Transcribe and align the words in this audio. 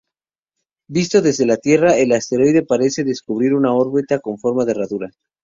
Visto 0.89 1.21
desde 1.21 1.45
la 1.45 1.57
Tierra, 1.57 1.95
el 1.95 2.11
asteroide 2.13 2.65
parece 2.65 3.03
describir 3.03 3.53
una 3.53 3.71
órbita 3.75 4.17
con 4.19 4.39
forma 4.39 4.65
de 4.65 4.71
herradura. 4.71 5.11